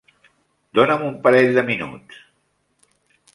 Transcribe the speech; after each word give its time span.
Dona'm 0.79 1.03
un 1.09 1.19
parell 1.27 1.53
de 1.59 1.65
minuts. 1.69 2.19